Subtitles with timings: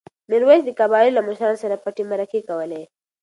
[0.29, 2.83] میرویس د قبایلو له مشرانو سره پټې مرکې کولې.